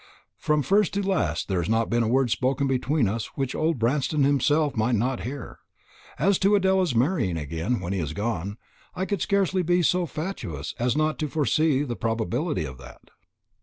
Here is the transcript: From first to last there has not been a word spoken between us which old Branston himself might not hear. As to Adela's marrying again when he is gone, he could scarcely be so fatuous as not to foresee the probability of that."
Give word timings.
From 0.39 0.63
first 0.63 0.95
to 0.95 1.03
last 1.07 1.47
there 1.47 1.61
has 1.61 1.69
not 1.69 1.87
been 1.91 2.01
a 2.01 2.07
word 2.07 2.31
spoken 2.31 2.65
between 2.65 3.07
us 3.07 3.27
which 3.37 3.53
old 3.53 3.77
Branston 3.77 4.23
himself 4.23 4.75
might 4.75 4.95
not 4.95 5.19
hear. 5.25 5.59
As 6.17 6.39
to 6.39 6.55
Adela's 6.55 6.95
marrying 6.95 7.37
again 7.37 7.79
when 7.79 7.93
he 7.93 7.99
is 7.99 8.13
gone, 8.13 8.57
he 8.99 9.05
could 9.05 9.21
scarcely 9.21 9.61
be 9.61 9.83
so 9.83 10.07
fatuous 10.07 10.73
as 10.79 10.97
not 10.97 11.19
to 11.19 11.27
foresee 11.27 11.83
the 11.83 11.95
probability 11.95 12.65
of 12.65 12.79
that." 12.79 13.11